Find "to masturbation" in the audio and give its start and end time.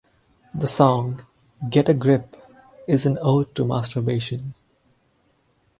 3.53-4.55